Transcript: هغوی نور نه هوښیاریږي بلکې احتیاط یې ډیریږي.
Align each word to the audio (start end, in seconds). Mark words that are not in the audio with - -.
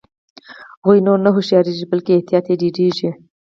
هغوی 0.81 0.99
نور 1.07 1.17
نه 1.25 1.29
هوښیاریږي 1.35 1.85
بلکې 1.91 2.11
احتیاط 2.15 2.45
یې 2.51 2.55
ډیریږي. 2.61 3.09